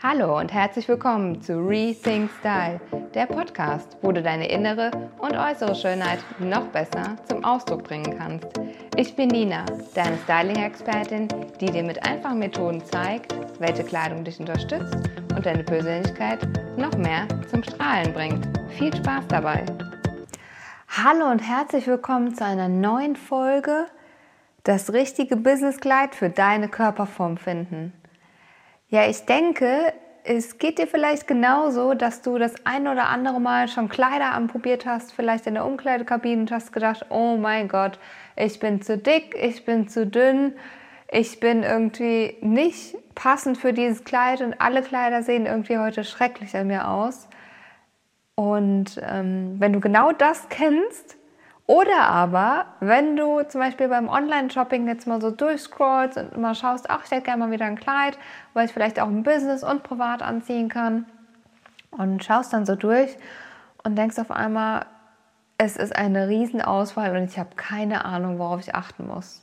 Hallo 0.00 0.38
und 0.38 0.52
herzlich 0.52 0.86
willkommen 0.86 1.42
zu 1.42 1.58
Rethink 1.58 2.30
Style, 2.38 2.80
der 3.14 3.26
Podcast, 3.26 3.96
wo 4.00 4.12
du 4.12 4.22
deine 4.22 4.48
innere 4.48 4.92
und 5.18 5.36
äußere 5.36 5.74
Schönheit 5.74 6.20
noch 6.38 6.68
besser 6.68 7.16
zum 7.24 7.44
Ausdruck 7.44 7.82
bringen 7.82 8.16
kannst. 8.16 8.46
Ich 8.94 9.16
bin 9.16 9.26
Nina, 9.26 9.64
deine 9.96 10.16
Styling-Expertin, 10.18 11.26
die 11.60 11.66
dir 11.66 11.82
mit 11.82 12.00
einfachen 12.06 12.38
Methoden 12.38 12.80
zeigt, 12.84 13.34
welche 13.58 13.82
Kleidung 13.82 14.22
dich 14.22 14.38
unterstützt 14.38 14.94
und 15.34 15.44
deine 15.44 15.64
Persönlichkeit 15.64 16.46
noch 16.76 16.96
mehr 16.96 17.26
zum 17.50 17.64
Strahlen 17.64 18.12
bringt. 18.12 18.46
Viel 18.68 18.94
Spaß 18.94 19.26
dabei! 19.26 19.66
Hallo 20.90 21.28
und 21.28 21.40
herzlich 21.40 21.88
willkommen 21.88 22.36
zu 22.36 22.44
einer 22.44 22.68
neuen 22.68 23.16
Folge 23.16 23.86
Das 24.62 24.92
richtige 24.92 25.34
Businesskleid 25.34 26.14
für 26.14 26.30
deine 26.30 26.68
Körperform 26.68 27.36
finden. 27.36 27.97
Ja, 28.90 29.06
ich 29.06 29.26
denke, 29.26 29.92
es 30.24 30.56
geht 30.56 30.78
dir 30.78 30.86
vielleicht 30.86 31.26
genauso, 31.26 31.92
dass 31.92 32.22
du 32.22 32.38
das 32.38 32.54
ein 32.64 32.88
oder 32.88 33.10
andere 33.10 33.38
Mal 33.38 33.68
schon 33.68 33.90
Kleider 33.90 34.32
anprobiert 34.32 34.86
hast, 34.86 35.12
vielleicht 35.12 35.46
in 35.46 35.54
der 35.54 35.66
Umkleidekabine 35.66 36.40
und 36.40 36.50
hast 36.50 36.72
gedacht, 36.72 37.04
oh 37.10 37.36
mein 37.36 37.68
Gott, 37.68 37.98
ich 38.34 38.58
bin 38.60 38.80
zu 38.80 38.96
dick, 38.96 39.36
ich 39.38 39.66
bin 39.66 39.88
zu 39.88 40.06
dünn, 40.06 40.54
ich 41.10 41.38
bin 41.38 41.64
irgendwie 41.64 42.38
nicht 42.40 42.96
passend 43.14 43.58
für 43.58 43.74
dieses 43.74 44.04
Kleid 44.04 44.40
und 44.40 44.58
alle 44.58 44.80
Kleider 44.80 45.22
sehen 45.22 45.44
irgendwie 45.44 45.76
heute 45.76 46.02
schrecklich 46.02 46.56
an 46.56 46.68
mir 46.68 46.88
aus. 46.88 47.28
Und 48.36 48.98
ähm, 49.02 49.56
wenn 49.58 49.74
du 49.74 49.80
genau 49.80 50.12
das 50.12 50.48
kennst, 50.48 51.17
oder 51.68 52.08
aber, 52.08 52.64
wenn 52.80 53.14
du 53.14 53.42
zum 53.42 53.60
Beispiel 53.60 53.88
beim 53.88 54.08
Online-Shopping 54.08 54.88
jetzt 54.88 55.06
mal 55.06 55.20
so 55.20 55.30
durchscrollst 55.30 56.16
und 56.16 56.38
mal 56.38 56.54
schaust, 56.54 56.88
ach, 56.88 57.04
ich 57.04 57.10
hätte 57.10 57.24
gerne 57.24 57.44
mal 57.44 57.50
wieder 57.50 57.66
ein 57.66 57.78
Kleid, 57.78 58.18
weil 58.54 58.64
ich 58.64 58.72
vielleicht 58.72 58.98
auch 58.98 59.06
im 59.06 59.22
Business 59.22 59.62
und 59.62 59.82
privat 59.82 60.22
anziehen 60.22 60.70
kann 60.70 61.04
und 61.90 62.24
schaust 62.24 62.54
dann 62.54 62.64
so 62.64 62.74
durch 62.74 63.14
und 63.84 63.96
denkst 63.96 64.18
auf 64.18 64.30
einmal, 64.30 64.86
es 65.58 65.76
ist 65.76 65.94
eine 65.94 66.28
Riesenauswahl 66.28 67.14
und 67.14 67.24
ich 67.24 67.38
habe 67.38 67.50
keine 67.54 68.06
Ahnung, 68.06 68.38
worauf 68.38 68.60
ich 68.60 68.74
achten 68.74 69.06
muss. 69.06 69.42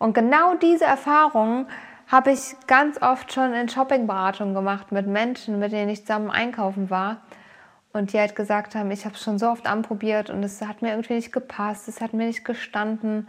Und 0.00 0.14
genau 0.14 0.56
diese 0.56 0.84
Erfahrung 0.84 1.66
habe 2.08 2.32
ich 2.32 2.56
ganz 2.66 3.00
oft 3.00 3.32
schon 3.32 3.54
in 3.54 3.68
Shoppingberatungen 3.68 4.52
gemacht 4.52 4.90
mit 4.90 5.06
Menschen, 5.06 5.60
mit 5.60 5.70
denen 5.70 5.90
ich 5.90 6.00
zusammen 6.00 6.32
einkaufen 6.32 6.90
war 6.90 7.18
und 7.92 8.12
die 8.12 8.18
halt 8.18 8.36
gesagt 8.36 8.74
haben, 8.74 8.90
ich 8.90 9.04
habe 9.04 9.14
es 9.14 9.22
schon 9.22 9.38
so 9.38 9.48
oft 9.48 9.66
anprobiert 9.66 10.30
und 10.30 10.42
es 10.42 10.60
hat 10.62 10.82
mir 10.82 10.90
irgendwie 10.90 11.14
nicht 11.14 11.32
gepasst, 11.32 11.88
es 11.88 12.00
hat 12.00 12.12
mir 12.12 12.26
nicht 12.26 12.44
gestanden 12.44 13.28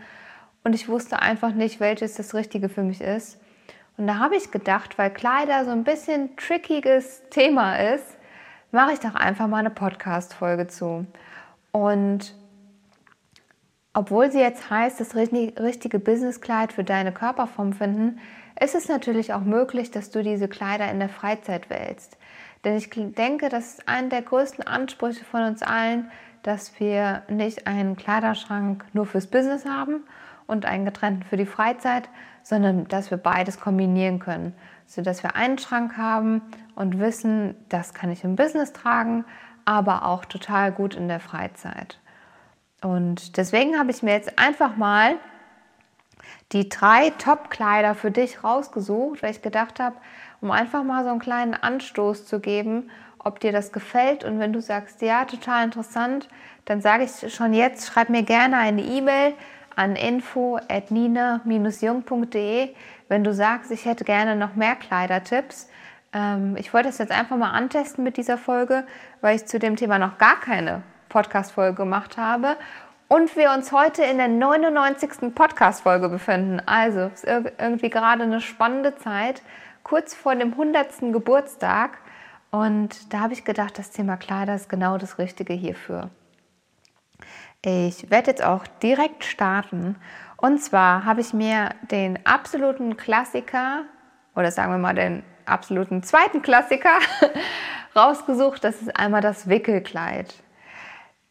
und 0.63 0.75
ich 0.75 0.87
wusste 0.87 1.19
einfach 1.19 1.53
nicht, 1.53 1.79
welches 1.79 2.15
das 2.15 2.33
Richtige 2.33 2.69
für 2.69 2.83
mich 2.83 3.01
ist. 3.01 3.39
Und 3.97 4.07
da 4.07 4.19
habe 4.19 4.35
ich 4.35 4.51
gedacht, 4.51 4.97
weil 4.97 5.11
Kleider 5.11 5.65
so 5.65 5.71
ein 5.71 5.83
bisschen 5.83 6.35
trickiges 6.37 7.23
Thema 7.29 7.75
ist, 7.75 8.05
mache 8.71 8.93
ich 8.93 8.99
doch 8.99 9.15
einfach 9.15 9.47
mal 9.47 9.57
eine 9.57 9.69
Podcast-Folge 9.69 10.67
zu. 10.67 11.05
Und 11.71 12.35
obwohl 13.93 14.31
sie 14.31 14.39
jetzt 14.39 14.69
heißt, 14.69 14.99
das 14.99 15.15
richtige 15.15 15.99
Businesskleid 15.99 16.71
für 16.71 16.83
deine 16.83 17.11
Körperform 17.11 17.73
finden, 17.73 18.19
ist 18.59 18.75
es 18.75 18.87
natürlich 18.87 19.33
auch 19.33 19.41
möglich, 19.41 19.91
dass 19.91 20.11
du 20.11 20.23
diese 20.23 20.47
Kleider 20.47 20.89
in 20.89 20.99
der 20.99 21.09
Freizeit 21.09 21.69
wählst. 21.69 22.17
Denn 22.63 22.75
ich 22.77 22.89
denke, 22.89 23.49
das 23.49 23.73
ist 23.73 23.87
einer 23.87 24.09
der 24.09 24.21
größten 24.21 24.65
Ansprüche 24.65 25.25
von 25.25 25.43
uns 25.43 25.63
allen, 25.63 26.11
dass 26.43 26.79
wir 26.79 27.23
nicht 27.27 27.67
einen 27.67 27.95
Kleiderschrank 27.95 28.85
nur 28.93 29.05
fürs 29.05 29.27
Business 29.27 29.65
haben 29.65 30.03
und 30.47 30.65
einen 30.65 30.85
getrennten 30.85 31.23
für 31.23 31.37
die 31.37 31.45
Freizeit, 31.45 32.09
sondern 32.43 32.87
dass 32.87 33.11
wir 33.11 33.17
beides 33.17 33.59
kombinieren 33.59 34.19
können, 34.19 34.53
sodass 34.85 35.23
wir 35.23 35.35
einen 35.35 35.57
Schrank 35.57 35.97
haben 35.97 36.41
und 36.75 36.99
wissen, 36.99 37.55
das 37.69 37.93
kann 37.93 38.11
ich 38.11 38.23
im 38.23 38.35
Business 38.35 38.73
tragen, 38.73 39.25
aber 39.65 40.05
auch 40.05 40.25
total 40.25 40.71
gut 40.71 40.95
in 40.95 41.07
der 41.07 41.19
Freizeit. 41.19 41.99
Und 42.81 43.37
deswegen 43.37 43.77
habe 43.77 43.91
ich 43.91 44.01
mir 44.01 44.13
jetzt 44.13 44.39
einfach 44.39 44.75
mal 44.75 45.15
die 46.51 46.67
drei 46.67 47.11
Top-Kleider 47.11 47.95
für 47.95 48.11
dich 48.11 48.43
rausgesucht, 48.43 49.21
weil 49.21 49.31
ich 49.31 49.41
gedacht 49.41 49.79
habe, 49.79 49.95
um 50.41 50.51
einfach 50.51 50.83
mal 50.83 51.03
so 51.03 51.11
einen 51.11 51.19
kleinen 51.19 51.53
Anstoß 51.53 52.25
zu 52.25 52.39
geben, 52.39 52.89
ob 53.19 53.39
dir 53.39 53.51
das 53.51 53.71
gefällt. 53.71 54.23
Und 54.23 54.39
wenn 54.39 54.53
du 54.53 54.61
sagst, 54.61 55.01
ja, 55.01 55.25
total 55.25 55.65
interessant, 55.65 56.27
dann 56.65 56.81
sage 56.81 57.03
ich 57.03 57.33
schon 57.33 57.53
jetzt, 57.53 57.87
schreib 57.87 58.09
mir 58.09 58.23
gerne 58.23 58.57
eine 58.57 58.81
E-Mail 58.81 59.33
an 59.75 59.95
info.nina-jung.de, 59.95 62.69
wenn 63.07 63.23
du 63.23 63.33
sagst, 63.33 63.71
ich 63.71 63.85
hätte 63.85 64.03
gerne 64.03 64.35
noch 64.35 64.55
mehr 64.55 64.75
Kleidertipps. 64.75 65.69
Ähm, 66.13 66.55
ich 66.57 66.73
wollte 66.73 66.89
es 66.89 66.97
jetzt 66.97 67.11
einfach 67.11 67.37
mal 67.37 67.51
antesten 67.51 68.03
mit 68.03 68.17
dieser 68.17 68.37
Folge, 68.37 68.85
weil 69.21 69.35
ich 69.35 69.45
zu 69.45 69.59
dem 69.59 69.75
Thema 69.75 69.99
noch 69.99 70.17
gar 70.17 70.39
keine 70.39 70.81
Podcast-Folge 71.09 71.75
gemacht 71.75 72.17
habe 72.17 72.55
und 73.07 73.35
wir 73.35 73.51
uns 73.51 73.73
heute 73.73 74.03
in 74.03 74.17
der 74.17 74.29
99. 74.29 75.35
Podcast-Folge 75.35 76.09
befinden. 76.09 76.61
Also 76.65 77.11
ist 77.13 77.25
irgendwie 77.25 77.89
gerade 77.89 78.23
eine 78.23 78.39
spannende 78.39 78.95
Zeit, 78.95 79.41
kurz 79.83 80.13
vor 80.13 80.35
dem 80.35 80.51
100. 80.51 81.11
Geburtstag. 81.11 81.97
Und 82.51 83.13
da 83.13 83.21
habe 83.21 83.33
ich 83.33 83.45
gedacht, 83.45 83.77
das 83.77 83.91
Thema 83.91 84.17
Kleider 84.17 84.55
ist 84.55 84.69
genau 84.69 84.97
das 84.97 85.17
Richtige 85.17 85.53
hierfür. 85.53 86.09
Ich 87.63 88.09
werde 88.09 88.31
jetzt 88.31 88.43
auch 88.43 88.65
direkt 88.81 89.23
starten. 89.23 89.95
Und 90.37 90.59
zwar 90.59 91.05
habe 91.05 91.21
ich 91.21 91.33
mir 91.33 91.69
den 91.91 92.25
absoluten 92.25 92.97
Klassiker, 92.97 93.83
oder 94.35 94.51
sagen 94.51 94.71
wir 94.71 94.79
mal 94.79 94.95
den 94.95 95.23
absoluten 95.45 96.01
zweiten 96.01 96.41
Klassiker, 96.41 96.97
rausgesucht. 97.95 98.63
Das 98.63 98.81
ist 98.81 98.97
einmal 98.97 99.21
das 99.21 99.47
Wickelkleid. 99.47 100.33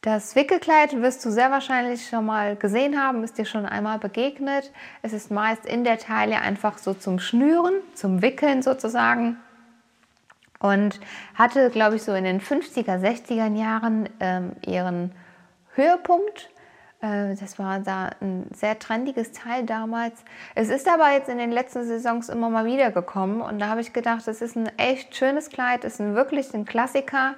Das 0.03 0.35
Wickelkleid 0.35 0.99
wirst 1.03 1.23
du 1.27 1.31
sehr 1.31 1.51
wahrscheinlich 1.51 2.09
schon 2.09 2.25
mal 2.25 2.57
gesehen 2.57 2.99
haben, 2.99 3.23
ist 3.23 3.37
dir 3.37 3.45
schon 3.45 3.67
einmal 3.67 3.99
begegnet. 3.99 4.73
Es 5.03 5.13
ist 5.13 5.31
meist 5.31 5.67
in 5.67 5.85
der 5.85 5.99
Taille 5.99 6.41
einfach 6.41 6.79
so 6.79 6.95
zum 6.95 7.19
Schnüren, 7.19 7.75
zum 7.95 8.23
Wickeln 8.23 8.63
sozusagen. 8.63 9.37
Und 10.59 11.01
hatte, 11.35 11.69
glaube 11.69 11.97
ich, 11.97 12.03
so 12.03 12.15
in 12.15 12.25
den 12.25 12.41
50er, 12.41 12.99
60er 12.99 13.55
Jahren 13.55 14.09
ähm, 14.21 14.53
ihren 14.67 15.13
Höhepunkt. 15.75 16.49
Äh, 17.03 17.35
das 17.37 17.59
war 17.59 17.81
da 17.81 18.09
ein 18.23 18.47
sehr 18.55 18.79
trendiges 18.79 19.33
Teil 19.33 19.67
damals. 19.67 20.25
Es 20.55 20.71
ist 20.71 20.89
aber 20.89 21.13
jetzt 21.13 21.29
in 21.29 21.37
den 21.37 21.53
letzten 21.53 21.85
Saisons 21.87 22.31
immer 22.31 22.49
mal 22.49 22.65
wieder 22.65 22.91
gekommen. 22.91 23.43
Und 23.43 23.59
da 23.59 23.69
habe 23.69 23.83
ich 23.83 23.93
gedacht, 23.93 24.27
das 24.27 24.41
ist 24.41 24.57
ein 24.57 24.71
echt 24.79 25.15
schönes 25.15 25.51
Kleid, 25.51 25.85
ist 25.85 26.01
ein 26.01 26.15
wirklich 26.15 26.55
ein 26.55 26.65
Klassiker 26.65 27.35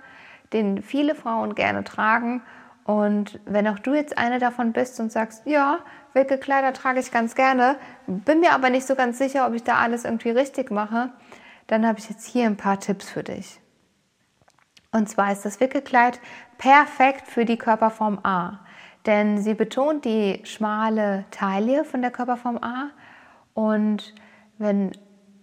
den 0.52 0.82
viele 0.82 1.14
Frauen 1.14 1.54
gerne 1.54 1.84
tragen. 1.84 2.42
Und 2.84 3.40
wenn 3.44 3.68
auch 3.68 3.78
du 3.78 3.94
jetzt 3.94 4.18
eine 4.18 4.38
davon 4.38 4.72
bist 4.72 4.98
und 5.00 5.12
sagst, 5.12 5.46
ja, 5.46 5.78
welche 6.14 6.38
Kleider 6.38 6.72
trage 6.72 7.00
ich 7.00 7.10
ganz 7.10 7.34
gerne, 7.34 7.76
bin 8.06 8.40
mir 8.40 8.52
aber 8.52 8.70
nicht 8.70 8.86
so 8.86 8.94
ganz 8.94 9.18
sicher, 9.18 9.46
ob 9.46 9.54
ich 9.54 9.62
da 9.62 9.76
alles 9.76 10.04
irgendwie 10.04 10.30
richtig 10.30 10.70
mache, 10.70 11.10
dann 11.68 11.86
habe 11.86 11.98
ich 11.98 12.08
jetzt 12.08 12.26
hier 12.26 12.46
ein 12.46 12.56
paar 12.56 12.80
Tipps 12.80 13.08
für 13.08 13.22
dich. 13.22 13.60
Und 14.90 15.08
zwar 15.08 15.32
ist 15.32 15.44
das 15.44 15.60
Wickelkleid 15.60 16.20
perfekt 16.58 17.26
für 17.28 17.44
die 17.44 17.56
Körperform 17.56 18.18
A, 18.24 18.60
denn 19.06 19.38
sie 19.38 19.54
betont 19.54 20.04
die 20.04 20.40
schmale 20.44 21.24
Taille 21.30 21.84
von 21.84 22.02
der 22.02 22.10
Körperform 22.10 22.58
A 22.58 22.90
und 23.54 24.14
wenn 24.58 24.92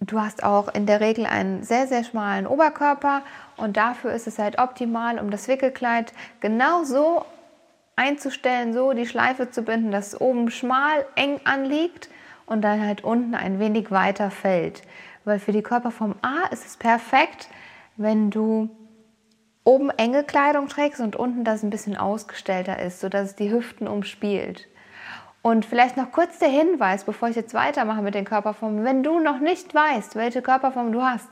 du 0.02 0.20
hast 0.20 0.44
auch 0.44 0.74
in 0.74 0.86
der 0.86 1.02
Regel 1.02 1.26
einen 1.26 1.64
sehr, 1.64 1.88
sehr 1.88 2.04
schmalen 2.04 2.48
Oberkörper 2.48 3.22
und 3.60 3.78
dafür 3.78 4.14
ist 4.14 4.28
es 4.28 4.40
halt 4.40 4.60
optimal, 4.60 5.20
um 5.20 5.30
das 5.30 5.48
Wickelkleid 5.48 6.14
genau 6.40 6.84
so 6.84 7.26
einzustellen, 7.96 8.74
so 8.74 8.94
die 8.94 9.06
Schleife 9.06 9.52
zu 9.52 9.64
binden, 9.64 9.92
dass 9.92 10.08
es 10.08 10.22
oben 10.22 10.50
schmal, 10.50 11.06
eng 11.16 11.40
anliegt 11.44 12.10
und 12.46 12.62
dann 12.62 12.82
halt 12.86 13.04
unten 13.04 13.36
ein 13.36 13.60
wenig 13.60 13.92
weiter 13.92 14.32
fällt. 14.32 14.82
Weil 15.26 15.40
für 15.40 15.52
die 15.52 15.62
Körperform 15.62 16.16
A 16.22 16.48
ist 16.52 16.66
es 16.66 16.78
perfekt, 16.78 17.50
wenn 17.98 18.32
du 18.32 18.70
oben 19.66 19.90
enge 19.92 20.24
Kleidung 20.24 20.68
trägst 20.68 21.02
und 21.02 21.16
unten 21.16 21.44
das 21.44 21.62
ein 21.62 21.70
bisschen 21.70 21.98
ausgestellter 21.98 22.80
ist, 22.80 23.02
sodass 23.02 23.30
es 23.30 23.36
die 23.36 23.52
Hüften 23.52 23.88
umspielt. 23.88 24.68
Und 25.42 25.66
vielleicht 25.66 25.96
noch 25.96 26.12
kurz 26.12 26.40
der 26.40 26.50
Hinweis, 26.50 27.04
bevor 27.04 27.30
ich 27.30 27.36
jetzt 27.36 27.54
weitermache 27.54 28.02
mit 28.02 28.14
den 28.14 28.26
Körperformen. 28.26 28.84
Wenn 28.84 29.04
du 29.04 29.20
noch 29.20 29.40
nicht 29.40 29.74
weißt, 29.74 30.16
welche 30.16 30.42
Körperform 30.42 30.92
du 30.92 31.02
hast, 31.02 31.30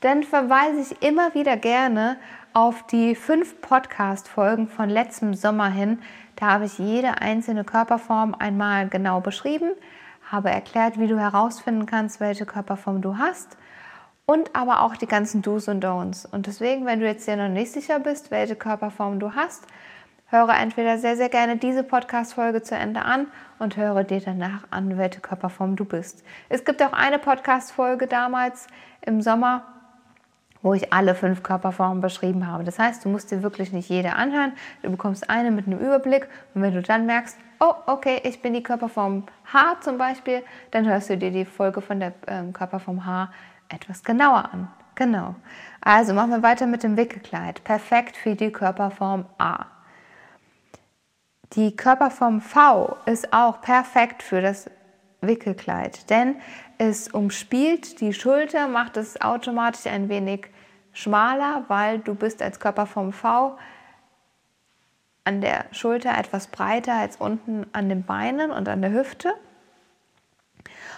dann 0.00 0.22
verweise 0.22 0.80
ich 0.80 1.02
immer 1.02 1.34
wieder 1.34 1.56
gerne 1.56 2.16
auf 2.52 2.86
die 2.86 3.14
fünf 3.14 3.60
Podcast-Folgen 3.60 4.68
von 4.68 4.88
letztem 4.88 5.34
Sommer 5.34 5.68
hin. 5.68 5.98
Da 6.36 6.52
habe 6.52 6.66
ich 6.66 6.78
jede 6.78 7.20
einzelne 7.20 7.64
Körperform 7.64 8.34
einmal 8.38 8.88
genau 8.88 9.20
beschrieben, 9.20 9.72
habe 10.30 10.50
erklärt, 10.50 10.98
wie 10.98 11.06
du 11.06 11.18
herausfinden 11.18 11.86
kannst, 11.86 12.20
welche 12.20 12.46
Körperform 12.46 13.02
du 13.02 13.18
hast 13.18 13.56
und 14.26 14.54
aber 14.54 14.82
auch 14.82 14.96
die 14.96 15.06
ganzen 15.06 15.40
Do's 15.40 15.68
und 15.68 15.84
Don'ts. 15.84 16.26
Und 16.26 16.46
deswegen, 16.46 16.84
wenn 16.84 17.00
du 17.00 17.06
jetzt 17.06 17.26
dir 17.26 17.36
noch 17.36 17.48
nicht 17.48 17.72
sicher 17.72 18.00
bist, 18.00 18.30
welche 18.30 18.56
Körperform 18.56 19.20
du 19.20 19.34
hast, 19.34 19.66
höre 20.26 20.58
entweder 20.58 20.98
sehr, 20.98 21.16
sehr 21.16 21.28
gerne 21.28 21.56
diese 21.56 21.84
Podcast-Folge 21.84 22.62
zu 22.62 22.74
Ende 22.74 23.02
an 23.02 23.28
und 23.60 23.76
höre 23.76 24.02
dir 24.02 24.20
danach 24.20 24.64
an, 24.70 24.98
welche 24.98 25.20
Körperform 25.20 25.76
du 25.76 25.84
bist. 25.84 26.24
Es 26.48 26.64
gibt 26.64 26.82
auch 26.82 26.92
eine 26.92 27.20
Podcast-Folge 27.20 28.08
damals 28.08 28.66
im 29.02 29.22
Sommer, 29.22 29.75
wo 30.66 30.74
ich 30.74 30.92
alle 30.92 31.14
fünf 31.14 31.44
Körperformen 31.44 32.00
beschrieben 32.00 32.48
habe. 32.48 32.64
Das 32.64 32.80
heißt, 32.80 33.04
du 33.04 33.08
musst 33.08 33.30
dir 33.30 33.44
wirklich 33.44 33.70
nicht 33.70 33.88
jede 33.88 34.14
anhören. 34.14 34.52
Du 34.82 34.90
bekommst 34.90 35.30
eine 35.30 35.52
mit 35.52 35.68
einem 35.68 35.78
Überblick 35.78 36.26
und 36.54 36.62
wenn 36.62 36.74
du 36.74 36.82
dann 36.82 37.06
merkst, 37.06 37.38
oh, 37.60 37.72
okay, 37.86 38.20
ich 38.24 38.42
bin 38.42 38.52
die 38.52 38.64
Körperform 38.64 39.26
H 39.52 39.76
zum 39.82 39.96
Beispiel, 39.96 40.42
dann 40.72 40.84
hörst 40.84 41.08
du 41.08 41.16
dir 41.16 41.30
die 41.30 41.44
Folge 41.44 41.80
von 41.80 42.00
der 42.00 42.14
ähm, 42.26 42.52
Körperform 42.52 43.06
H 43.06 43.30
etwas 43.68 44.02
genauer 44.02 44.50
an. 44.52 44.68
Genau. 44.96 45.36
Also 45.82 46.14
machen 46.14 46.30
wir 46.30 46.42
weiter 46.42 46.66
mit 46.66 46.82
dem 46.82 46.96
Wickelkleid. 46.96 47.62
Perfekt 47.62 48.16
für 48.16 48.34
die 48.34 48.50
Körperform 48.50 49.24
A. 49.38 49.66
Die 51.52 51.76
Körperform 51.76 52.40
V 52.40 52.96
ist 53.06 53.32
auch 53.32 53.60
perfekt 53.60 54.20
für 54.20 54.42
das 54.42 54.68
Wickelkleid, 55.20 56.10
denn 56.10 56.34
es 56.76 57.06
umspielt 57.06 58.00
die 58.00 58.12
Schulter, 58.12 58.66
macht 58.66 58.96
es 58.96 59.20
automatisch 59.20 59.86
ein 59.86 60.08
wenig 60.08 60.48
schmaler, 60.96 61.64
weil 61.68 61.98
du 61.98 62.14
bist 62.14 62.42
als 62.42 62.58
Körperform 62.58 63.12
V 63.12 63.58
an 65.24 65.40
der 65.40 65.66
Schulter 65.72 66.16
etwas 66.16 66.46
breiter 66.46 66.94
als 66.94 67.16
unten 67.16 67.66
an 67.72 67.88
den 67.88 68.04
Beinen 68.04 68.50
und 68.50 68.68
an 68.68 68.80
der 68.80 68.92
Hüfte. 68.92 69.34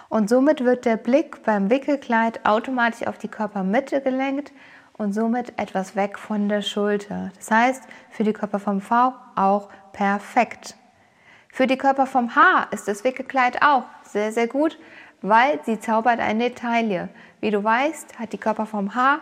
Und 0.08 0.28
somit 0.28 0.64
wird 0.64 0.84
der 0.84 0.96
Blick 0.96 1.42
beim 1.42 1.68
Wickelkleid 1.68 2.46
automatisch 2.46 3.06
auf 3.06 3.18
die 3.18 3.28
Körpermitte 3.28 4.00
gelenkt 4.00 4.52
und 4.92 5.12
somit 5.12 5.58
etwas 5.58 5.96
weg 5.96 6.18
von 6.18 6.48
der 6.48 6.62
Schulter. 6.62 7.32
Das 7.36 7.50
heißt, 7.50 7.82
für 8.10 8.24
die 8.24 8.32
Körperform 8.32 8.80
V 8.80 9.14
auch 9.34 9.68
perfekt. 9.92 10.76
Für 11.52 11.66
die 11.66 11.76
Körperform 11.76 12.36
H 12.36 12.68
ist 12.70 12.86
das 12.86 13.02
Wickelkleid 13.02 13.62
auch 13.62 13.84
sehr, 14.02 14.32
sehr 14.32 14.46
gut, 14.46 14.78
weil 15.22 15.58
sie 15.64 15.80
zaubert 15.80 16.20
eine 16.20 16.54
Taille. 16.54 17.08
Wie 17.40 17.50
du 17.50 17.64
weißt, 17.64 18.18
hat 18.18 18.32
die 18.32 18.38
Körperform 18.38 18.94
H 18.94 19.20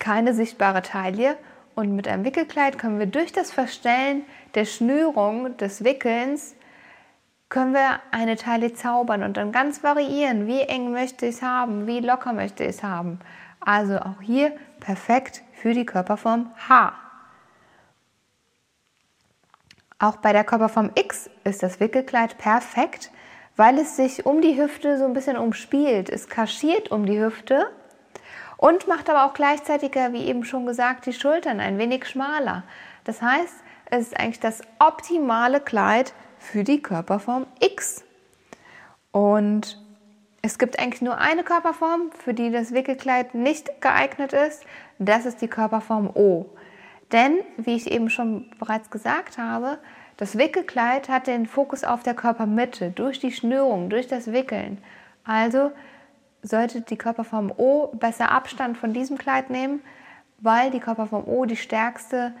keine 0.00 0.34
sichtbare 0.34 0.82
Taille 0.82 1.36
und 1.76 1.94
mit 1.94 2.08
einem 2.08 2.24
Wickelkleid 2.24 2.78
können 2.78 2.98
wir 2.98 3.06
durch 3.06 3.32
das 3.32 3.52
Verstellen 3.52 4.24
der 4.56 4.64
Schnürung 4.64 5.56
des 5.58 5.84
Wickelns 5.84 6.56
können 7.48 7.74
wir 7.74 8.00
eine 8.12 8.36
Taille 8.36 8.72
zaubern 8.74 9.22
und 9.22 9.36
dann 9.36 9.52
ganz 9.52 9.82
variieren, 9.82 10.46
wie 10.46 10.60
eng 10.60 10.92
möchte 10.92 11.26
ich 11.26 11.36
es 11.36 11.42
haben, 11.42 11.86
wie 11.86 12.00
locker 12.00 12.32
möchte 12.32 12.62
ich 12.64 12.70
es 12.70 12.82
haben. 12.82 13.18
Also 13.60 13.98
auch 13.98 14.20
hier 14.22 14.52
perfekt 14.78 15.42
für 15.52 15.74
die 15.74 15.84
Körperform 15.84 16.50
H. 16.68 16.92
Auch 19.98 20.16
bei 20.16 20.32
der 20.32 20.44
Körperform 20.44 20.92
X 20.94 21.28
ist 21.44 21.62
das 21.62 21.80
Wickelkleid 21.80 22.38
perfekt, 22.38 23.10
weil 23.56 23.78
es 23.78 23.96
sich 23.96 24.24
um 24.24 24.40
die 24.40 24.56
Hüfte 24.56 24.96
so 24.96 25.04
ein 25.04 25.12
bisschen 25.12 25.36
umspielt. 25.36 26.08
Es 26.08 26.28
kaschiert 26.28 26.90
um 26.90 27.04
die 27.04 27.20
Hüfte 27.20 27.66
und 28.60 28.86
macht 28.86 29.08
aber 29.08 29.24
auch 29.24 29.32
gleichzeitig, 29.32 29.94
wie 29.94 30.26
eben 30.26 30.44
schon 30.44 30.66
gesagt, 30.66 31.06
die 31.06 31.14
Schultern 31.14 31.60
ein 31.60 31.78
wenig 31.78 32.06
schmaler. 32.06 32.62
Das 33.04 33.22
heißt, 33.22 33.54
es 33.86 34.08
ist 34.08 34.20
eigentlich 34.20 34.38
das 34.38 34.60
optimale 34.78 35.60
Kleid 35.60 36.12
für 36.38 36.62
die 36.62 36.82
Körperform 36.82 37.46
X. 37.60 38.04
Und 39.12 39.82
es 40.42 40.58
gibt 40.58 40.78
eigentlich 40.78 41.00
nur 41.00 41.16
eine 41.16 41.42
Körperform, 41.42 42.10
für 42.22 42.34
die 42.34 42.50
das 42.50 42.72
Wickelkleid 42.72 43.34
nicht 43.34 43.80
geeignet 43.80 44.34
ist. 44.34 44.64
Das 44.98 45.24
ist 45.24 45.40
die 45.40 45.48
Körperform 45.48 46.10
O. 46.12 46.44
Denn, 47.12 47.38
wie 47.56 47.76
ich 47.76 47.90
eben 47.90 48.10
schon 48.10 48.50
bereits 48.58 48.90
gesagt 48.90 49.38
habe, 49.38 49.78
das 50.18 50.36
Wickelkleid 50.36 51.08
hat 51.08 51.28
den 51.28 51.46
Fokus 51.46 51.82
auf 51.82 52.02
der 52.02 52.12
Körpermitte, 52.12 52.90
durch 52.90 53.20
die 53.20 53.32
Schnürung, 53.32 53.88
durch 53.88 54.06
das 54.06 54.32
Wickeln. 54.32 54.76
Also 55.24 55.72
sollte 56.42 56.80
die 56.80 56.96
Körperform 56.96 57.52
O 57.56 57.88
besser 57.88 58.30
Abstand 58.30 58.76
von 58.78 58.92
diesem 58.92 59.18
Kleid 59.18 59.50
nehmen, 59.50 59.82
weil 60.38 60.70
die 60.70 60.80
Körperform 60.80 61.24
O 61.26 61.44
die 61.44 61.56
stärkste 61.56 62.32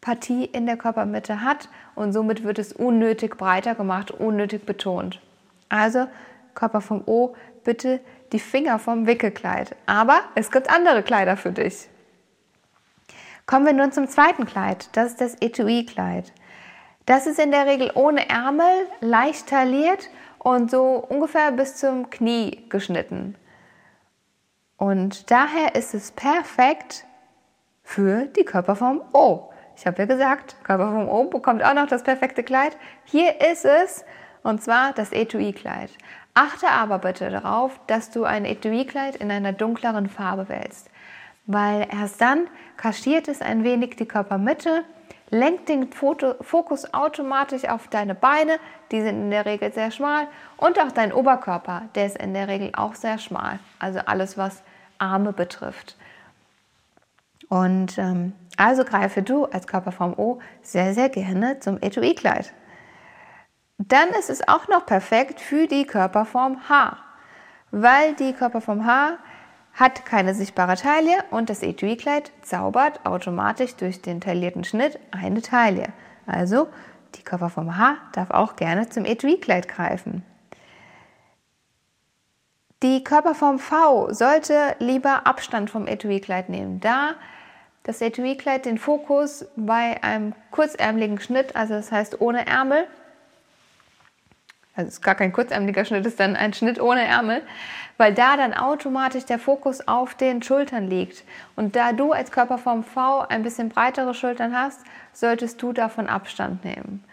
Partie 0.00 0.44
in 0.44 0.66
der 0.66 0.76
Körpermitte 0.76 1.42
hat 1.42 1.68
und 1.94 2.12
somit 2.12 2.44
wird 2.44 2.58
es 2.58 2.72
unnötig 2.72 3.36
breiter 3.36 3.74
gemacht, 3.74 4.10
unnötig 4.10 4.64
betont. 4.64 5.20
Also 5.68 6.06
Körperform 6.54 7.02
O, 7.06 7.34
bitte 7.64 8.00
die 8.32 8.38
Finger 8.38 8.78
vom 8.78 9.06
Wickelkleid. 9.06 9.76
Aber 9.86 10.20
es 10.34 10.50
gibt 10.50 10.70
andere 10.70 11.02
Kleider 11.02 11.36
für 11.36 11.52
dich. 11.52 11.88
Kommen 13.46 13.66
wir 13.66 13.72
nun 13.72 13.92
zum 13.92 14.08
zweiten 14.08 14.46
Kleid. 14.46 14.88
Das 14.92 15.12
ist 15.12 15.20
das 15.20 15.36
Etui-Kleid. 15.40 16.32
Das 17.06 17.26
ist 17.26 17.40
in 17.40 17.50
der 17.50 17.66
Regel 17.66 17.90
ohne 17.94 18.28
Ärmel, 18.28 18.86
leicht 19.00 19.48
tailliert 19.48 20.08
und 20.40 20.70
so 20.70 21.04
ungefähr 21.08 21.52
bis 21.52 21.76
zum 21.76 22.10
Knie 22.10 22.64
geschnitten. 22.68 23.36
Und 24.76 25.30
daher 25.30 25.76
ist 25.76 25.94
es 25.94 26.10
perfekt 26.10 27.04
für 27.84 28.26
die 28.26 28.44
Körperform 28.44 29.02
O. 29.12 29.50
Ich 29.76 29.86
habe 29.86 29.98
ja 29.98 30.06
gesagt, 30.06 30.56
Körperform 30.64 31.08
O 31.08 31.24
bekommt 31.24 31.62
auch 31.62 31.74
noch 31.74 31.86
das 31.86 32.02
perfekte 32.02 32.42
Kleid. 32.42 32.76
Hier 33.04 33.40
ist 33.40 33.64
es, 33.64 34.04
und 34.42 34.62
zwar 34.62 34.92
das 34.92 35.12
Etui-Kleid. 35.12 35.90
Achte 36.34 36.68
aber 36.68 36.98
bitte 36.98 37.30
darauf, 37.30 37.78
dass 37.86 38.10
du 38.10 38.24
ein 38.24 38.44
Etui-Kleid 38.44 39.16
in 39.16 39.30
einer 39.30 39.52
dunkleren 39.52 40.08
Farbe 40.08 40.48
wählst 40.48 40.90
weil 41.52 41.88
erst 41.90 42.20
dann 42.20 42.46
kaschiert 42.76 43.26
es 43.26 43.42
ein 43.42 43.64
wenig 43.64 43.96
die 43.96 44.06
Körpermitte, 44.06 44.84
lenkt 45.30 45.68
den 45.68 45.90
Fokus 45.92 46.92
automatisch 46.92 47.64
auf 47.64 47.88
deine 47.88 48.14
Beine, 48.14 48.58
die 48.90 49.00
sind 49.00 49.22
in 49.22 49.30
der 49.30 49.46
Regel 49.46 49.72
sehr 49.72 49.90
schmal, 49.90 50.26
und 50.56 50.78
auch 50.80 50.92
dein 50.92 51.12
Oberkörper, 51.12 51.82
der 51.94 52.06
ist 52.06 52.18
in 52.18 52.34
der 52.34 52.48
Regel 52.48 52.72
auch 52.74 52.94
sehr 52.94 53.18
schmal, 53.18 53.58
also 53.78 54.00
alles, 54.00 54.36
was 54.36 54.62
Arme 54.98 55.32
betrifft. 55.32 55.96
Und 57.48 57.98
ähm, 57.98 58.32
also 58.56 58.84
greife 58.84 59.22
du 59.22 59.46
als 59.46 59.66
Körperform 59.66 60.14
O 60.16 60.40
sehr, 60.62 60.94
sehr 60.94 61.08
gerne 61.08 61.58
zum 61.60 61.78
Etui-Kleid. 61.80 62.52
Dann 63.78 64.10
ist 64.10 64.30
es 64.30 64.46
auch 64.46 64.68
noch 64.68 64.84
perfekt 64.84 65.40
für 65.40 65.66
die 65.66 65.86
Körperform 65.86 66.68
H, 66.68 66.98
weil 67.70 68.14
die 68.14 68.34
Körperform 68.34 68.84
H 68.84 69.18
hat 69.74 70.04
keine 70.04 70.34
sichtbare 70.34 70.76
Taille 70.76 71.24
und 71.30 71.50
das 71.50 71.62
Etui-Kleid 71.62 72.32
zaubert 72.42 73.04
automatisch 73.06 73.76
durch 73.76 74.02
den 74.02 74.20
taillierten 74.20 74.64
Schnitt 74.64 74.98
eine 75.10 75.42
Taille. 75.42 75.92
Also 76.26 76.68
die 77.14 77.22
Körperform 77.22 77.76
H 77.76 77.96
darf 78.12 78.30
auch 78.30 78.56
gerne 78.56 78.88
zum 78.88 79.04
Etui-Kleid 79.04 79.68
greifen. 79.68 80.24
Die 82.82 83.04
Körperform 83.04 83.58
V 83.58 84.12
sollte 84.12 84.74
lieber 84.78 85.26
Abstand 85.26 85.68
vom 85.70 85.86
Etui-Kleid 85.86 86.48
nehmen, 86.48 86.80
da 86.80 87.14
das 87.82 88.00
Etui-Kleid 88.00 88.64
den 88.64 88.78
Fokus 88.78 89.46
bei 89.56 90.02
einem 90.02 90.34
kurzärmeligen 90.50 91.20
Schnitt, 91.20 91.56
also 91.56 91.74
das 91.74 91.92
heißt 91.92 92.20
ohne 92.20 92.46
Ärmel, 92.46 92.86
also 94.80 94.88
es 94.88 94.94
ist 94.94 95.02
gar 95.02 95.14
kein 95.14 95.32
kurzärmeliger 95.32 95.84
Schnitt, 95.84 96.06
ist 96.06 96.18
dann 96.18 96.36
ein 96.36 96.54
Schnitt 96.54 96.80
ohne 96.80 97.04
Ärmel, 97.04 97.42
weil 97.98 98.14
da 98.14 98.36
dann 98.38 98.54
automatisch 98.54 99.26
der 99.26 99.38
Fokus 99.38 99.86
auf 99.86 100.14
den 100.14 100.42
Schultern 100.42 100.88
liegt. 100.88 101.22
Und 101.54 101.76
da 101.76 101.92
du 101.92 102.12
als 102.12 102.32
Körperform 102.32 102.82
V 102.82 103.20
ein 103.28 103.42
bisschen 103.42 103.68
breitere 103.68 104.14
Schultern 104.14 104.56
hast, 104.56 104.80
solltest 105.12 105.60
du 105.60 105.72
davon 105.72 106.08
Abstand 106.08 106.64
nehmen. 106.64 107.04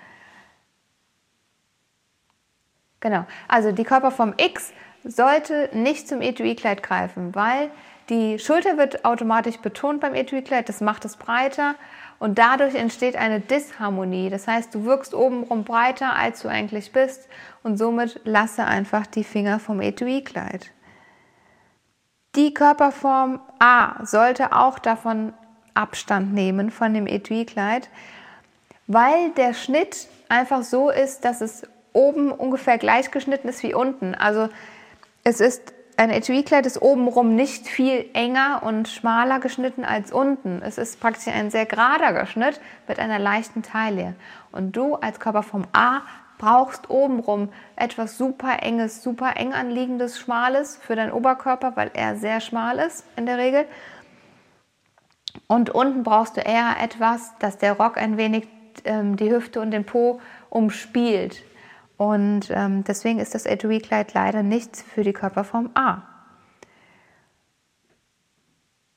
Genau, 3.01 3.25
also 3.47 3.73
die 3.73 3.83
Körperform 3.83 4.33
X 4.37 4.71
sollte 5.03 5.69
nicht 5.73 6.07
zum 6.07 6.21
Etui-Kleid 6.21 6.81
greifen, 6.81 7.35
weil 7.35 7.69
die 8.09 8.39
Schulter 8.39 8.77
wird 8.77 9.03
automatisch 9.03 9.57
betont 9.57 9.99
beim 9.99 10.15
Etui-Kleid, 10.15 10.69
das 10.69 10.79
macht 10.79 11.03
es 11.03 11.17
breiter 11.17 11.75
und 12.19 12.37
dadurch 12.39 12.75
entsteht 12.75 13.15
eine 13.15 13.39
Disharmonie. 13.39 14.29
Das 14.29 14.47
heißt, 14.47 14.73
du 14.73 14.85
wirkst 14.85 15.13
obenrum 15.13 15.63
breiter, 15.63 16.15
als 16.15 16.41
du 16.41 16.47
eigentlich 16.47 16.91
bist 16.91 17.27
und 17.63 17.77
somit 17.77 18.21
lasse 18.23 18.65
einfach 18.65 19.05
die 19.05 19.23
Finger 19.23 19.59
vom 19.59 19.81
Etui-Kleid. 19.81 20.71
Die 22.35 22.53
Körperform 22.53 23.39
A 23.59 24.05
sollte 24.05 24.53
auch 24.53 24.79
davon 24.79 25.33
Abstand 25.73 26.33
nehmen 26.33 26.71
von 26.71 26.93
dem 26.93 27.07
Etui-Kleid, 27.07 27.89
weil 28.87 29.31
der 29.31 29.53
Schnitt 29.53 30.07
einfach 30.29 30.63
so 30.63 30.89
ist, 30.89 31.25
dass 31.25 31.41
es 31.41 31.63
oben 31.93 32.31
ungefähr 32.31 32.77
gleich 32.77 33.11
geschnitten 33.11 33.47
ist 33.47 33.63
wie 33.63 33.73
unten. 33.73 34.15
Also 34.15 34.49
es 35.23 35.39
ist 35.39 35.73
ein 35.97 36.11
Etui-Kleid 36.11 36.67
ist 36.67 36.79
obenrum 36.79 37.35
nicht 37.35 37.67
viel 37.67 38.05
enger 38.13 38.61
und 38.63 38.87
schmaler 38.87 39.39
geschnitten 39.39 39.83
als 39.83 40.11
unten. 40.11 40.61
Es 40.61 40.77
ist 40.77 40.99
praktisch 40.99 41.33
ein 41.33 41.49
sehr 41.49 41.65
gerader 41.65 42.13
Geschnitt 42.13 42.61
mit 42.87 42.99
einer 42.99 43.17
leichten 43.17 43.63
Taille. 43.63 44.13
Und 44.51 44.75
du 44.75 44.93
als 44.93 45.19
Körperform 45.19 45.65
A 45.73 46.01
brauchst 46.37 46.91
obenrum 46.91 47.49
etwas 47.75 48.15
super 48.15 48.61
enges, 48.61 49.01
super 49.01 49.37
eng 49.37 49.53
anliegendes, 49.53 50.19
schmales 50.19 50.77
für 50.77 50.95
deinen 50.95 51.11
Oberkörper, 51.11 51.75
weil 51.75 51.89
er 51.95 52.15
sehr 52.15 52.41
schmal 52.41 52.77
ist 52.77 53.03
in 53.15 53.25
der 53.25 53.39
Regel. 53.39 53.65
Und 55.47 55.71
unten 55.71 56.03
brauchst 56.03 56.37
du 56.37 56.41
eher 56.41 56.75
etwas, 56.79 57.33
dass 57.39 57.57
der 57.57 57.73
Rock 57.73 57.97
ein 57.97 58.17
wenig 58.17 58.47
ähm, 58.85 59.15
die 59.17 59.31
Hüfte 59.31 59.61
und 59.61 59.71
den 59.71 59.83
Po 59.83 60.21
umspielt. 60.51 61.43
Und 61.97 62.51
ähm, 62.51 62.83
deswegen 62.83 63.19
ist 63.19 63.33
das 63.33 63.45
Etui-Kleid 63.45 64.13
leider 64.13 64.43
nichts 64.43 64.83
für 64.83 65.03
die 65.03 65.13
Körperform 65.13 65.71
A. 65.73 66.03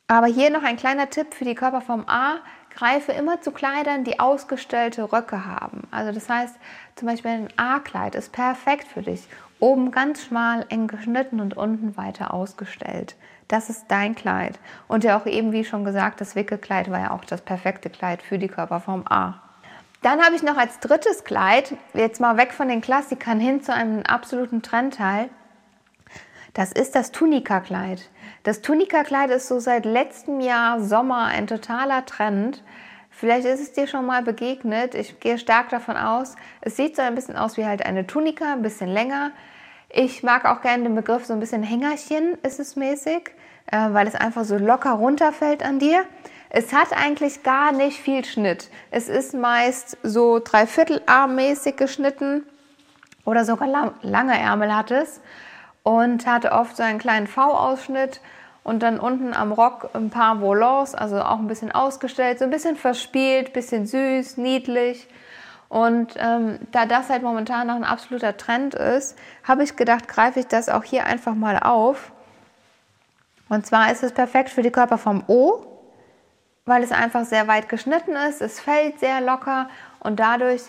Aber 0.06 0.26
hier 0.26 0.50
noch 0.50 0.64
ein 0.64 0.76
kleiner 0.76 1.08
Tipp 1.08 1.34
für 1.34 1.44
die 1.44 1.54
Körperform 1.54 2.04
A. 2.08 2.38
Greife 2.74 3.12
immer 3.12 3.40
zu 3.40 3.52
Kleidern, 3.52 4.04
die 4.04 4.20
ausgestellte 4.20 5.12
Röcke 5.12 5.46
haben. 5.46 5.82
Also 5.90 6.12
das 6.12 6.28
heißt, 6.28 6.56
zum 6.96 7.08
Beispiel 7.08 7.30
ein 7.30 7.48
A-Kleid 7.56 8.14
ist 8.14 8.32
perfekt 8.32 8.86
für 8.88 9.02
dich. 9.02 9.28
Oben 9.60 9.90
ganz 9.90 10.24
schmal, 10.24 10.66
eng 10.68 10.86
geschnitten 10.86 11.40
und 11.40 11.56
unten 11.56 11.96
weiter 11.96 12.34
ausgestellt. 12.34 13.16
Das 13.48 13.70
ist 13.70 13.86
dein 13.88 14.14
Kleid. 14.14 14.58
Und 14.88 15.04
ja 15.04 15.18
auch 15.18 15.26
eben, 15.26 15.52
wie 15.52 15.64
schon 15.64 15.84
gesagt, 15.84 16.20
das 16.20 16.34
Wickelkleid 16.34 16.90
war 16.90 17.00
ja 17.00 17.10
auch 17.10 17.24
das 17.24 17.42
perfekte 17.42 17.90
Kleid 17.90 18.22
für 18.22 18.38
die 18.38 18.48
Körperform 18.48 19.04
A. 19.08 19.42
Dann 20.02 20.22
habe 20.24 20.34
ich 20.34 20.42
noch 20.42 20.56
als 20.56 20.80
drittes 20.80 21.24
Kleid, 21.24 21.76
jetzt 21.92 22.20
mal 22.20 22.38
weg 22.38 22.52
von 22.52 22.68
den 22.68 22.80
Klassikern 22.80 23.38
hin 23.38 23.62
zu 23.62 23.74
einem 23.74 24.02
absoluten 24.02 24.62
Trendteil. 24.62 25.28
Das 26.54 26.72
ist 26.72 26.94
das 26.94 27.12
Tunika-Kleid. 27.12 28.08
Das 28.42 28.62
Tunika-Kleid 28.62 29.30
ist 29.30 29.46
so 29.46 29.60
seit 29.60 29.84
letztem 29.84 30.40
Jahr 30.40 30.80
Sommer 30.80 31.26
ein 31.26 31.46
totaler 31.46 32.06
Trend. 32.06 32.64
Vielleicht 33.10 33.46
ist 33.46 33.60
es 33.60 33.72
dir 33.72 33.86
schon 33.86 34.06
mal 34.06 34.22
begegnet. 34.22 34.94
Ich 34.94 35.20
gehe 35.20 35.38
stark 35.38 35.68
davon 35.68 35.96
aus. 35.96 36.34
Es 36.62 36.76
sieht 36.76 36.96
so 36.96 37.02
ein 37.02 37.14
bisschen 37.14 37.36
aus 37.36 37.58
wie 37.58 37.66
halt 37.66 37.84
eine 37.84 38.06
Tunika, 38.06 38.54
ein 38.54 38.62
bisschen 38.62 38.88
länger. 38.88 39.32
Ich 39.90 40.22
mag 40.22 40.46
auch 40.46 40.62
gerne 40.62 40.84
den 40.84 40.94
Begriff 40.94 41.26
so 41.26 41.34
ein 41.34 41.40
bisschen 41.40 41.62
Hängerchen 41.62 42.38
ist 42.42 42.58
es 42.58 42.74
mäßig, 42.74 43.32
äh, 43.66 43.92
weil 43.92 44.06
es 44.06 44.14
einfach 44.14 44.44
so 44.44 44.56
locker 44.56 44.92
runterfällt 44.92 45.62
an 45.62 45.78
dir. 45.78 46.04
Es 46.52 46.72
hat 46.72 46.92
eigentlich 46.92 47.44
gar 47.44 47.70
nicht 47.70 48.00
viel 48.00 48.24
Schnitt. 48.24 48.70
Es 48.90 49.08
ist 49.08 49.34
meist 49.34 49.96
so 50.02 50.40
dreiviertelarmmäßig 50.40 51.76
geschnitten 51.76 52.44
oder 53.24 53.44
sogar 53.44 53.92
lange 54.02 54.36
Ärmel 54.36 54.74
hat 54.74 54.90
es 54.90 55.20
und 55.84 56.26
hatte 56.26 56.50
oft 56.50 56.76
so 56.76 56.82
einen 56.82 56.98
kleinen 56.98 57.28
V-Ausschnitt 57.28 58.20
und 58.64 58.82
dann 58.82 58.98
unten 58.98 59.32
am 59.32 59.52
Rock 59.52 59.90
ein 59.94 60.10
paar 60.10 60.40
Volants, 60.40 60.96
also 60.96 61.22
auch 61.22 61.38
ein 61.38 61.46
bisschen 61.46 61.70
ausgestellt, 61.70 62.40
so 62.40 62.44
ein 62.44 62.50
bisschen 62.50 62.74
verspielt, 62.74 63.52
bisschen 63.52 63.86
süß, 63.86 64.36
niedlich. 64.36 65.08
Und 65.68 66.14
ähm, 66.16 66.58
da 66.72 66.84
das 66.84 67.10
halt 67.10 67.22
momentan 67.22 67.68
noch 67.68 67.76
ein 67.76 67.84
absoluter 67.84 68.36
Trend 68.36 68.74
ist, 68.74 69.16
habe 69.44 69.62
ich 69.62 69.76
gedacht, 69.76 70.08
greife 70.08 70.40
ich 70.40 70.48
das 70.48 70.68
auch 70.68 70.82
hier 70.82 71.06
einfach 71.06 71.36
mal 71.36 71.60
auf. 71.60 72.10
Und 73.48 73.66
zwar 73.66 73.92
ist 73.92 74.02
es 74.02 74.10
perfekt 74.10 74.50
für 74.50 74.62
die 74.62 74.72
Körperform 74.72 75.22
O, 75.28 75.69
weil 76.64 76.82
es 76.82 76.92
einfach 76.92 77.24
sehr 77.24 77.48
weit 77.48 77.68
geschnitten 77.68 78.16
ist. 78.28 78.40
Es 78.40 78.60
fällt 78.60 79.00
sehr 79.00 79.20
locker 79.20 79.68
und 80.00 80.20
dadurch, 80.20 80.62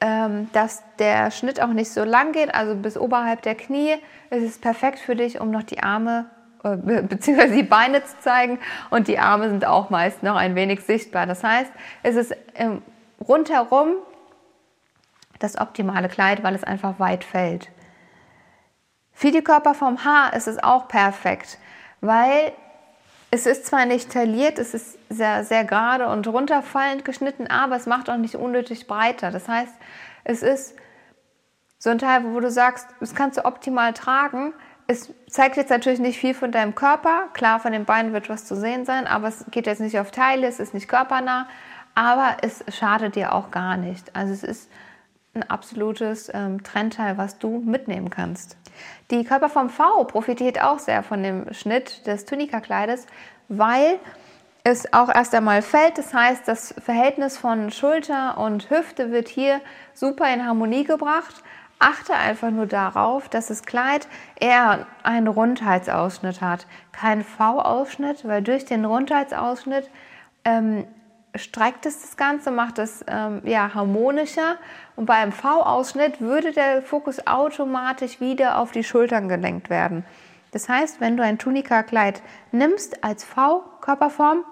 ähm, 0.00 0.50
dass 0.52 0.82
der 0.98 1.30
Schnitt 1.30 1.60
auch 1.60 1.68
nicht 1.68 1.90
so 1.90 2.04
lang 2.04 2.32
geht, 2.32 2.54
also 2.54 2.74
bis 2.74 2.96
oberhalb 2.96 3.42
der 3.42 3.54
Knie, 3.54 3.94
ist 4.30 4.42
es 4.42 4.58
perfekt 4.58 4.98
für 4.98 5.16
dich, 5.16 5.40
um 5.40 5.50
noch 5.50 5.62
die 5.62 5.82
Arme 5.82 6.26
äh, 6.64 6.76
bzw. 7.02 7.54
die 7.54 7.62
Beine 7.62 8.04
zu 8.04 8.18
zeigen 8.20 8.58
und 8.90 9.08
die 9.08 9.18
Arme 9.18 9.48
sind 9.50 9.66
auch 9.66 9.90
meist 9.90 10.22
noch 10.22 10.36
ein 10.36 10.54
wenig 10.54 10.82
sichtbar. 10.82 11.26
Das 11.26 11.42
heißt, 11.42 11.72
es 12.02 12.16
ist 12.16 12.36
ähm, 12.54 12.82
rundherum 13.26 13.94
das 15.38 15.58
optimale 15.58 16.08
Kleid, 16.08 16.42
weil 16.42 16.54
es 16.54 16.64
einfach 16.64 16.98
weit 16.98 17.24
fällt. 17.24 17.68
Für 19.12 19.30
die 19.30 19.42
Körperform 19.42 20.04
H 20.04 20.30
ist 20.30 20.46
es 20.46 20.62
auch 20.62 20.88
perfekt, 20.88 21.58
weil 22.00 22.52
es 23.30 23.46
ist 23.46 23.66
zwar 23.66 23.86
nicht 23.86 24.12
tailliert, 24.12 24.58
es 24.58 24.74
ist 24.74 24.98
sehr, 25.08 25.44
sehr 25.44 25.64
gerade 25.64 26.08
und 26.08 26.26
runterfallend 26.26 27.04
geschnitten, 27.04 27.46
aber 27.48 27.76
es 27.76 27.86
macht 27.86 28.08
auch 28.08 28.16
nicht 28.16 28.36
unnötig 28.36 28.86
breiter. 28.86 29.30
Das 29.30 29.48
heißt, 29.48 29.74
es 30.24 30.42
ist 30.42 30.76
so 31.78 31.90
ein 31.90 31.98
Teil, 31.98 32.24
wo 32.24 32.40
du 32.40 32.50
sagst, 32.50 32.88
das 33.00 33.14
kannst 33.14 33.38
du 33.38 33.44
optimal 33.44 33.92
tragen. 33.92 34.52
Es 34.86 35.12
zeigt 35.28 35.56
jetzt 35.56 35.70
natürlich 35.70 35.98
nicht 35.98 36.18
viel 36.18 36.34
von 36.34 36.52
deinem 36.52 36.74
Körper. 36.74 37.28
Klar, 37.32 37.58
von 37.58 37.72
den 37.72 37.84
Beinen 37.84 38.12
wird 38.12 38.28
was 38.28 38.44
zu 38.44 38.54
sehen 38.56 38.84
sein, 38.84 39.06
aber 39.06 39.28
es 39.28 39.44
geht 39.50 39.66
jetzt 39.66 39.80
nicht 39.80 39.98
auf 39.98 40.12
Teile, 40.12 40.46
es 40.46 40.60
ist 40.60 40.74
nicht 40.74 40.88
körpernah, 40.88 41.48
aber 41.94 42.36
es 42.42 42.64
schadet 42.68 43.16
dir 43.16 43.34
auch 43.34 43.50
gar 43.50 43.76
nicht. 43.76 44.14
Also 44.14 44.32
es 44.32 44.44
ist 44.44 44.70
ein 45.34 45.42
absolutes 45.42 46.30
ähm, 46.32 46.62
Trendteil, 46.62 47.18
was 47.18 47.38
du 47.38 47.58
mitnehmen 47.58 48.10
kannst. 48.10 48.56
Die 49.10 49.24
Körperform 49.24 49.70
V 49.70 50.04
profitiert 50.04 50.62
auch 50.62 50.78
sehr 50.78 51.02
von 51.02 51.22
dem 51.22 51.52
Schnitt 51.52 52.06
des 52.06 52.24
Tunika-Kleides, 52.24 53.06
weil 53.48 53.98
es 54.64 54.92
auch 54.92 55.08
erst 55.08 55.34
einmal 55.34 55.62
fällt. 55.62 55.96
Das 55.96 56.12
heißt, 56.12 56.48
das 56.48 56.74
Verhältnis 56.84 57.38
von 57.38 57.70
Schulter 57.70 58.36
und 58.38 58.68
Hüfte 58.68 59.12
wird 59.12 59.28
hier 59.28 59.60
super 59.94 60.32
in 60.32 60.44
Harmonie 60.44 60.84
gebracht. 60.84 61.42
Achte 61.78 62.14
einfach 62.14 62.50
nur 62.50 62.66
darauf, 62.66 63.28
dass 63.28 63.46
das 63.46 63.62
Kleid 63.62 64.08
eher 64.40 64.86
einen 65.02 65.28
Rundheitsausschnitt 65.28 66.40
hat, 66.40 66.66
keinen 66.90 67.22
V-Ausschnitt, 67.22 68.26
weil 68.26 68.42
durch 68.42 68.64
den 68.64 68.84
Rundheitsausschnitt 68.84 69.88
ähm, 70.44 70.86
streckt 71.34 71.86
es 71.86 72.00
das 72.02 72.16
Ganze, 72.16 72.50
macht 72.50 72.78
es 72.78 73.04
ähm, 73.08 73.42
ja, 73.44 73.74
harmonischer. 73.74 74.56
Und 74.94 75.06
bei 75.06 75.14
einem 75.14 75.32
V-Ausschnitt 75.32 76.20
würde 76.20 76.52
der 76.52 76.82
Fokus 76.82 77.26
automatisch 77.26 78.20
wieder 78.20 78.58
auf 78.58 78.72
die 78.72 78.84
Schultern 78.84 79.28
gelenkt 79.28 79.70
werden. 79.70 80.04
Das 80.52 80.68
heißt, 80.68 81.00
wenn 81.00 81.16
du 81.16 81.22
ein 81.22 81.38
Tunika-Kleid 81.38 82.22
nimmst 82.52 83.04
als 83.04 83.24
V-Körperform, 83.24 84.44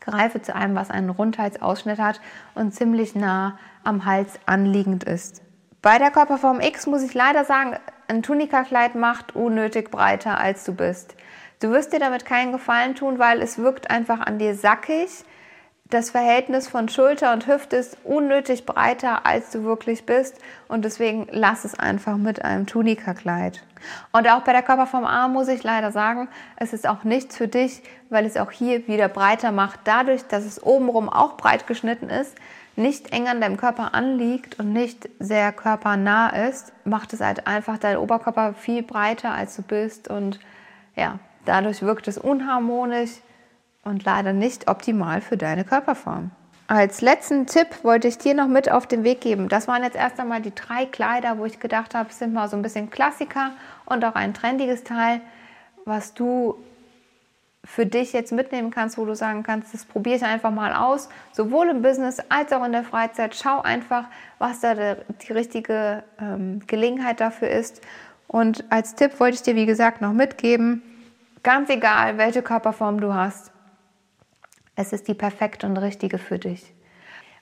greife 0.00 0.42
zu 0.42 0.54
einem, 0.54 0.74
was 0.74 0.90
einen 0.90 1.10
Rundheitsausschnitt 1.10 1.98
hat 1.98 2.20
und 2.54 2.72
ziemlich 2.72 3.14
nah 3.14 3.58
am 3.84 4.04
Hals 4.04 4.38
anliegend 4.46 5.04
ist. 5.04 5.42
Bei 5.80 5.98
der 5.98 6.10
Körperform 6.10 6.60
X 6.60 6.86
muss 6.86 7.02
ich 7.02 7.14
leider 7.14 7.44
sagen, 7.44 7.76
ein 8.08 8.22
Tunika-Kleid 8.22 8.94
macht 8.94 9.34
unnötig 9.34 9.90
breiter, 9.90 10.38
als 10.38 10.64
du 10.64 10.74
bist. 10.74 11.16
Du 11.60 11.70
wirst 11.70 11.92
dir 11.92 12.00
damit 12.00 12.24
keinen 12.24 12.52
Gefallen 12.52 12.94
tun, 12.94 13.18
weil 13.18 13.40
es 13.40 13.58
wirkt 13.58 13.90
einfach 13.90 14.20
an 14.20 14.38
dir 14.38 14.54
sackig 14.54 15.24
das 15.92 16.10
Verhältnis 16.10 16.68
von 16.68 16.88
Schulter 16.88 17.34
und 17.34 17.46
Hüfte 17.46 17.76
ist 17.76 17.98
unnötig 18.02 18.64
breiter, 18.64 19.26
als 19.26 19.50
du 19.50 19.62
wirklich 19.62 20.06
bist. 20.06 20.38
Und 20.66 20.86
deswegen 20.86 21.26
lass 21.30 21.66
es 21.66 21.78
einfach 21.78 22.16
mit 22.16 22.42
einem 22.42 22.66
Tunika-Kleid. 22.66 23.62
Und 24.10 24.26
auch 24.30 24.40
bei 24.40 24.52
der 24.52 24.62
Körperform 24.62 25.04
A 25.04 25.28
muss 25.28 25.48
ich 25.48 25.62
leider 25.62 25.92
sagen, 25.92 26.28
es 26.56 26.72
ist 26.72 26.88
auch 26.88 27.04
nichts 27.04 27.36
für 27.36 27.46
dich, 27.46 27.82
weil 28.08 28.24
es 28.24 28.38
auch 28.38 28.50
hier 28.50 28.88
wieder 28.88 29.08
breiter 29.08 29.52
macht. 29.52 29.80
Dadurch, 29.84 30.22
dass 30.26 30.44
es 30.46 30.62
obenrum 30.62 31.10
auch 31.10 31.36
breit 31.36 31.66
geschnitten 31.66 32.08
ist, 32.08 32.36
nicht 32.74 33.12
eng 33.12 33.28
an 33.28 33.42
deinem 33.42 33.58
Körper 33.58 33.92
anliegt 33.92 34.58
und 34.58 34.72
nicht 34.72 35.10
sehr 35.18 35.52
körpernah 35.52 36.30
ist, 36.48 36.72
macht 36.86 37.12
es 37.12 37.20
halt 37.20 37.46
einfach 37.46 37.76
deinen 37.76 37.98
Oberkörper 37.98 38.54
viel 38.54 38.82
breiter, 38.82 39.32
als 39.32 39.56
du 39.56 39.62
bist. 39.62 40.08
Und 40.08 40.40
ja, 40.96 41.18
dadurch 41.44 41.82
wirkt 41.82 42.08
es 42.08 42.16
unharmonisch 42.16 43.10
und 43.84 44.04
leider 44.04 44.32
nicht 44.32 44.68
optimal 44.68 45.20
für 45.20 45.36
deine 45.36 45.64
Körperform. 45.64 46.30
Als 46.68 47.00
letzten 47.00 47.46
Tipp 47.46 47.82
wollte 47.82 48.08
ich 48.08 48.18
dir 48.18 48.34
noch 48.34 48.48
mit 48.48 48.70
auf 48.70 48.86
den 48.86 49.04
Weg 49.04 49.20
geben. 49.20 49.48
Das 49.48 49.68
waren 49.68 49.82
jetzt 49.82 49.96
erst 49.96 50.18
einmal 50.18 50.40
die 50.40 50.54
drei 50.54 50.86
Kleider, 50.86 51.36
wo 51.38 51.44
ich 51.44 51.60
gedacht 51.60 51.94
habe, 51.94 52.12
sind 52.12 52.32
mal 52.32 52.48
so 52.48 52.56
ein 52.56 52.62
bisschen 52.62 52.88
Klassiker 52.88 53.50
und 53.84 54.04
auch 54.04 54.14
ein 54.14 54.32
trendiges 54.32 54.84
Teil, 54.84 55.20
was 55.84 56.14
du 56.14 56.56
für 57.64 57.86
dich 57.86 58.12
jetzt 58.12 58.32
mitnehmen 58.32 58.70
kannst, 58.70 58.98
wo 58.98 59.04
du 59.04 59.14
sagen 59.14 59.42
kannst, 59.42 59.72
das 59.72 59.84
probiere 59.84 60.16
ich 60.16 60.24
einfach 60.24 60.50
mal 60.50 60.72
aus, 60.74 61.08
sowohl 61.32 61.68
im 61.68 61.82
Business 61.82 62.18
als 62.28 62.52
auch 62.52 62.64
in 62.64 62.72
der 62.72 62.82
Freizeit. 62.82 63.36
Schau 63.36 63.60
einfach, 63.60 64.06
was 64.38 64.60
da 64.60 64.74
die 64.74 65.32
richtige 65.32 66.02
ähm, 66.20 66.60
Gelegenheit 66.66 67.20
dafür 67.20 67.50
ist. 67.50 67.80
Und 68.26 68.64
als 68.70 68.94
Tipp 68.94 69.20
wollte 69.20 69.36
ich 69.36 69.42
dir, 69.42 69.54
wie 69.54 69.66
gesagt, 69.66 70.00
noch 70.00 70.12
mitgeben, 70.12 70.82
ganz 71.42 71.70
egal, 71.70 72.18
welche 72.18 72.42
Körperform 72.42 73.00
du 73.00 73.14
hast, 73.14 73.51
es 74.76 74.92
ist 74.92 75.08
die 75.08 75.14
perfekte 75.14 75.66
und 75.66 75.76
richtige 75.76 76.18
für 76.18 76.38
dich. 76.38 76.74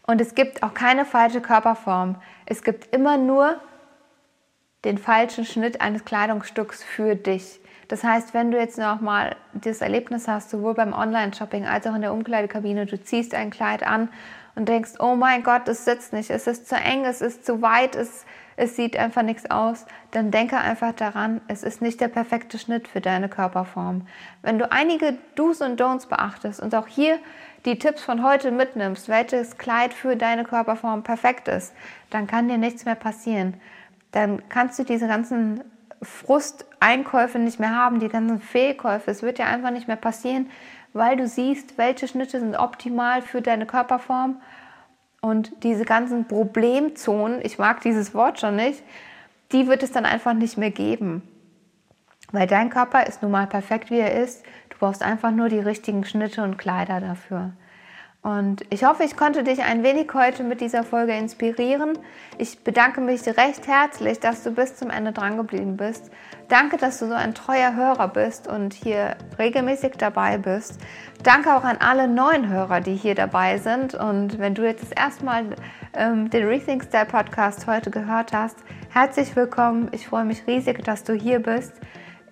Und 0.06 0.20
es 0.20 0.34
gibt 0.34 0.62
auch 0.62 0.74
keine 0.74 1.04
falsche 1.04 1.40
Körperform. 1.40 2.20
Es 2.46 2.62
gibt 2.62 2.94
immer 2.94 3.16
nur 3.16 3.60
den 4.84 4.98
falschen 4.98 5.44
Schnitt 5.44 5.80
eines 5.80 6.04
Kleidungsstücks 6.04 6.82
für 6.82 7.14
dich. 7.14 7.60
Das 7.88 8.04
heißt, 8.04 8.34
wenn 8.34 8.50
du 8.50 8.58
jetzt 8.58 8.78
noch 8.78 9.00
mal 9.00 9.36
das 9.52 9.80
Erlebnis 9.80 10.28
hast, 10.28 10.50
sowohl 10.50 10.74
beim 10.74 10.92
Online-Shopping 10.92 11.66
als 11.66 11.86
auch 11.86 11.94
in 11.94 12.02
der 12.02 12.12
Umkleidekabine, 12.12 12.86
du 12.86 13.00
ziehst 13.00 13.34
ein 13.34 13.50
Kleid 13.50 13.82
an 13.82 14.08
und 14.54 14.68
denkst, 14.68 14.92
oh 15.00 15.16
mein 15.16 15.42
Gott, 15.42 15.68
es 15.68 15.84
sitzt 15.84 16.12
nicht, 16.12 16.30
es 16.30 16.46
ist 16.46 16.68
zu 16.68 16.76
eng, 16.76 17.04
es 17.04 17.20
ist 17.20 17.44
zu 17.44 17.62
weit, 17.62 17.96
es, 17.96 18.24
es 18.60 18.76
sieht 18.76 18.96
einfach 18.96 19.22
nichts 19.22 19.50
aus, 19.50 19.86
dann 20.10 20.30
denke 20.30 20.58
einfach 20.58 20.92
daran, 20.92 21.40
es 21.48 21.62
ist 21.62 21.80
nicht 21.80 21.98
der 21.98 22.08
perfekte 22.08 22.58
Schnitt 22.58 22.88
für 22.88 23.00
deine 23.00 23.30
Körperform. 23.30 24.06
Wenn 24.42 24.58
du 24.58 24.70
einige 24.70 25.16
Do's 25.34 25.62
und 25.62 25.80
Don'ts 25.80 26.06
beachtest 26.06 26.60
und 26.60 26.74
auch 26.74 26.86
hier 26.86 27.18
die 27.64 27.78
Tipps 27.78 28.02
von 28.02 28.22
heute 28.22 28.50
mitnimmst, 28.50 29.08
welches 29.08 29.56
Kleid 29.56 29.94
für 29.94 30.14
deine 30.14 30.44
Körperform 30.44 31.02
perfekt 31.02 31.48
ist, 31.48 31.72
dann 32.10 32.26
kann 32.26 32.48
dir 32.48 32.58
nichts 32.58 32.84
mehr 32.84 32.96
passieren. 32.96 33.54
Dann 34.12 34.42
kannst 34.50 34.78
du 34.78 34.84
diese 34.84 35.08
ganzen 35.08 35.62
Frusteinkäufe 36.02 37.38
nicht 37.38 37.60
mehr 37.60 37.74
haben, 37.74 37.98
die 37.98 38.08
ganzen 38.08 38.42
Fehlkäufe. 38.42 39.10
Es 39.10 39.22
wird 39.22 39.38
dir 39.38 39.46
einfach 39.46 39.70
nicht 39.70 39.88
mehr 39.88 39.96
passieren, 39.96 40.50
weil 40.92 41.16
du 41.16 41.26
siehst, 41.26 41.78
welche 41.78 42.08
Schnitte 42.08 42.40
sind 42.40 42.56
optimal 42.56 43.22
für 43.22 43.40
deine 43.40 43.64
Körperform. 43.64 44.36
Und 45.20 45.62
diese 45.62 45.84
ganzen 45.84 46.26
Problemzonen, 46.26 47.40
ich 47.42 47.58
mag 47.58 47.82
dieses 47.82 48.14
Wort 48.14 48.40
schon 48.40 48.56
nicht, 48.56 48.82
die 49.52 49.66
wird 49.66 49.82
es 49.82 49.92
dann 49.92 50.06
einfach 50.06 50.32
nicht 50.32 50.56
mehr 50.56 50.70
geben. 50.70 51.22
Weil 52.32 52.46
dein 52.46 52.70
Körper 52.70 53.06
ist 53.06 53.22
nun 53.22 53.32
mal 53.32 53.46
perfekt, 53.46 53.90
wie 53.90 53.98
er 53.98 54.22
ist. 54.22 54.44
Du 54.70 54.78
brauchst 54.78 55.02
einfach 55.02 55.30
nur 55.30 55.48
die 55.48 55.58
richtigen 55.58 56.04
Schnitte 56.04 56.42
und 56.42 56.58
Kleider 56.58 57.00
dafür. 57.00 57.52
Und 58.22 58.64
ich 58.68 58.84
hoffe, 58.84 59.02
ich 59.04 59.16
konnte 59.16 59.44
dich 59.44 59.62
ein 59.62 59.82
wenig 59.82 60.12
heute 60.12 60.44
mit 60.44 60.60
dieser 60.60 60.82
Folge 60.82 61.14
inspirieren. 61.14 61.98
Ich 62.36 62.62
bedanke 62.62 63.00
mich 63.00 63.26
recht 63.26 63.66
herzlich, 63.66 64.20
dass 64.20 64.42
du 64.42 64.50
bis 64.50 64.76
zum 64.76 64.90
Ende 64.90 65.12
dran 65.12 65.38
geblieben 65.38 65.78
bist. 65.78 66.10
Danke, 66.48 66.76
dass 66.76 66.98
du 66.98 67.06
so 67.06 67.14
ein 67.14 67.34
treuer 67.34 67.74
Hörer 67.74 68.08
bist 68.08 68.46
und 68.46 68.74
hier 68.74 69.16
regelmäßig 69.38 69.92
dabei 69.96 70.36
bist. 70.36 70.78
Danke 71.22 71.56
auch 71.56 71.64
an 71.64 71.78
alle 71.78 72.08
neuen 72.08 72.50
Hörer, 72.50 72.82
die 72.82 72.94
hier 72.94 73.14
dabei 73.14 73.56
sind. 73.56 73.94
Und 73.94 74.38
wenn 74.38 74.54
du 74.54 74.66
jetzt 74.66 74.82
das 74.82 74.92
erste 74.92 75.24
Mal 75.24 75.44
ähm, 75.94 76.28
den 76.28 76.46
Rethink 76.46 76.84
Style 76.84 77.06
Podcast 77.06 77.66
heute 77.66 77.90
gehört 77.90 78.34
hast, 78.34 78.58
herzlich 78.90 79.34
willkommen. 79.34 79.88
Ich 79.92 80.06
freue 80.06 80.26
mich 80.26 80.46
riesig, 80.46 80.84
dass 80.84 81.04
du 81.04 81.14
hier 81.14 81.38
bist. 81.38 81.72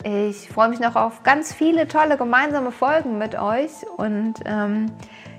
Ich 0.04 0.50
freue 0.50 0.68
mich 0.68 0.80
noch 0.80 0.96
auf 0.96 1.22
ganz 1.22 1.54
viele 1.54 1.88
tolle 1.88 2.18
gemeinsame 2.18 2.72
Folgen 2.72 3.16
mit 3.18 3.36
euch 3.36 3.70
und 3.96 4.34
ähm, 4.44 4.92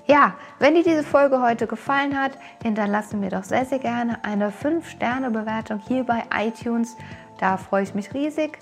ja, 0.09 0.33
wenn 0.57 0.73
dir 0.73 0.83
diese 0.83 1.03
Folge 1.03 1.39
heute 1.39 1.67
gefallen 1.67 2.19
hat, 2.19 2.31
hinterlasse 2.63 3.15
mir 3.15 3.29
doch 3.29 3.43
sehr, 3.43 3.65
sehr 3.65 3.77
gerne 3.77 4.17
eine 4.23 4.49
5-Sterne-Bewertung 4.49 5.79
hier 5.87 6.03
bei 6.03 6.23
iTunes. 6.35 6.97
Da 7.37 7.57
freue 7.57 7.83
ich 7.83 7.93
mich 7.93 8.11
riesig 8.15 8.57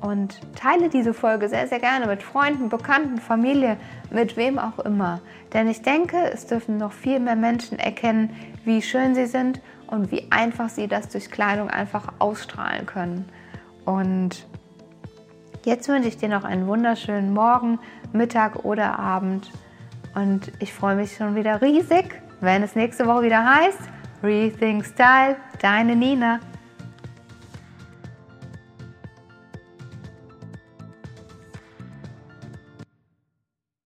und 0.00 0.40
teile 0.54 0.88
diese 0.88 1.12
Folge 1.12 1.48
sehr, 1.48 1.66
sehr 1.66 1.80
gerne 1.80 2.06
mit 2.06 2.22
Freunden, 2.22 2.68
Bekannten, 2.68 3.18
Familie, 3.18 3.78
mit 4.10 4.36
wem 4.36 4.60
auch 4.60 4.78
immer. 4.78 5.20
Denn 5.52 5.66
ich 5.66 5.82
denke, 5.82 6.18
es 6.32 6.46
dürfen 6.46 6.76
noch 6.76 6.92
viel 6.92 7.18
mehr 7.18 7.36
Menschen 7.36 7.80
erkennen, 7.80 8.30
wie 8.64 8.80
schön 8.80 9.16
sie 9.16 9.26
sind 9.26 9.60
und 9.88 10.12
wie 10.12 10.30
einfach 10.30 10.68
sie 10.68 10.86
das 10.86 11.08
durch 11.08 11.32
Kleidung 11.32 11.68
einfach 11.68 12.12
ausstrahlen 12.20 12.86
können. 12.86 13.28
Und 13.84 14.46
jetzt 15.64 15.88
wünsche 15.88 16.08
ich 16.08 16.16
dir 16.16 16.28
noch 16.28 16.44
einen 16.44 16.68
wunderschönen 16.68 17.34
Morgen, 17.34 17.80
Mittag 18.12 18.64
oder 18.64 19.00
Abend. 19.00 19.50
Und 20.14 20.52
ich 20.58 20.72
freue 20.72 20.96
mich 20.96 21.16
schon 21.16 21.34
wieder 21.34 21.62
riesig, 21.62 22.20
wenn 22.40 22.62
es 22.62 22.74
nächste 22.74 23.06
Woche 23.06 23.22
wieder 23.22 23.44
heißt 23.44 23.78
Rethink 24.22 24.84
Style, 24.84 25.36
deine 25.60 25.96
Nina. 25.96 26.38